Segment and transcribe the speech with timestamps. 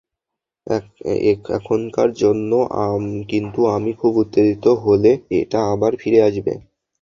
[1.51, 2.51] এখনকার জন্য,
[3.29, 6.53] কিন্তু আমি খুব উত্তেজিত হলে, এটা আবার ফিরে আসবে।